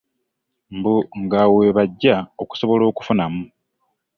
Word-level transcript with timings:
Mbu 0.75 0.95
ng'awo 1.21 1.51
we 1.59 1.67
bajja 1.77 2.15
okusobola 2.41 2.83
okufunamu. 2.91 3.43